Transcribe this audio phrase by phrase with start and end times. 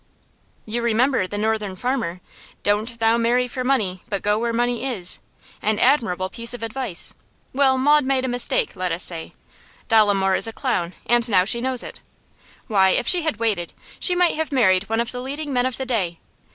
[0.65, 2.21] 'You remember the Northern Farmer:
[2.63, 5.19] "Doan't thou marry for money, but go where money is."
[5.61, 7.13] An admirable piece of advice.
[7.53, 9.35] Well, Maud made a mistake, let us say.
[9.89, 11.99] Dolomore is a clown, and now she knows it.
[12.65, 15.77] Why, if she had waited, she might have married one of the leading men of
[15.77, 16.17] the day.